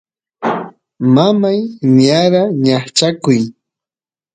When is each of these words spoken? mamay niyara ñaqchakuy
mamay 1.13 1.59
niyara 1.93 2.41
ñaqchakuy 2.63 3.39